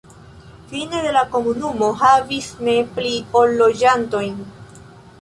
[0.71, 3.15] Fine de la komunumo havis ne pli
[3.45, 4.45] ol loĝantojn.